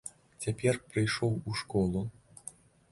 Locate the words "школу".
1.61-2.05